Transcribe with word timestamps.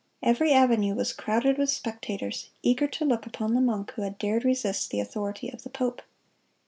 Every 0.23 0.51
avenue 0.51 0.95
was 0.95 1.13
crowded 1.13 1.59
with 1.59 1.69
spectators, 1.69 2.49
eager 2.63 2.87
to 2.87 3.05
look 3.05 3.27
upon 3.27 3.53
the 3.53 3.61
monk 3.61 3.91
who 3.91 4.01
had 4.01 4.17
dared 4.17 4.43
resist 4.43 4.89
the 4.89 4.99
authority 4.99 5.47
of 5.51 5.61
the 5.61 5.69
pope. 5.69 6.01